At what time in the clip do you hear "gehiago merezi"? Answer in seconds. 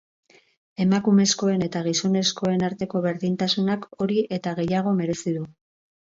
4.61-5.35